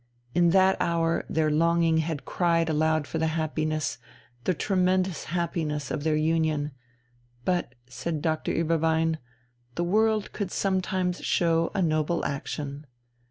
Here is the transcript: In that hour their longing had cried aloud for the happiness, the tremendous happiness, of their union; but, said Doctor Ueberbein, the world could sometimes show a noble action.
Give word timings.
In 0.33 0.49
that 0.49 0.77
hour 0.79 1.25
their 1.29 1.51
longing 1.51 1.99
had 1.99 2.25
cried 2.25 2.69
aloud 2.69 3.05
for 3.05 3.19
the 3.19 3.27
happiness, 3.37 3.99
the 4.45 4.53
tremendous 4.55 5.25
happiness, 5.25 5.91
of 5.91 6.03
their 6.03 6.15
union; 6.15 6.71
but, 7.45 7.75
said 7.87 8.19
Doctor 8.19 8.51
Ueberbein, 8.51 9.19
the 9.75 9.83
world 9.83 10.33
could 10.33 10.49
sometimes 10.49 11.19
show 11.23 11.69
a 11.75 11.83
noble 11.83 12.25
action. 12.25 12.87